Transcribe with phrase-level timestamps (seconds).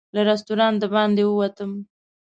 [0.15, 1.71] له رسټورانټ د باندې ووتم.